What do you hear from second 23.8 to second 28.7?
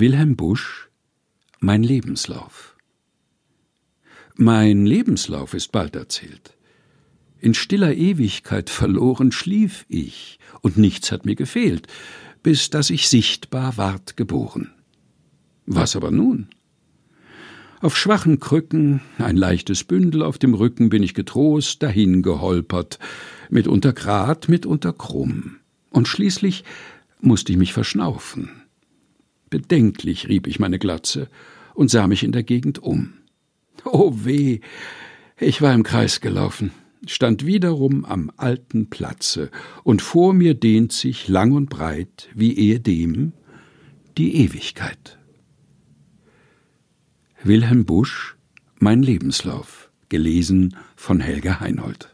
grad, mitunter krumm, und schließlich musste ich mich verschnaufen.